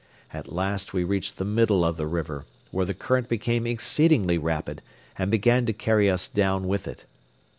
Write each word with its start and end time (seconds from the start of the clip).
At 0.33 0.51
last 0.51 0.93
we 0.93 1.03
reached 1.03 1.37
the 1.37 1.45
middle 1.45 1.85
of 1.85 1.95
the 1.95 2.07
river, 2.07 2.47
where 2.71 2.87
the 2.87 2.95
current 2.95 3.29
became 3.29 3.67
exceedingly 3.67 4.39
rapid 4.39 4.81
and 5.15 5.29
began 5.29 5.67
to 5.67 5.73
carry 5.73 6.09
us 6.09 6.27
down 6.27 6.67
with 6.67 6.87
it. 6.87 7.05